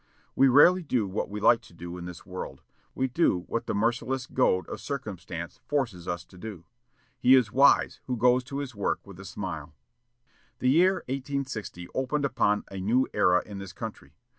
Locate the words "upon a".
12.25-12.77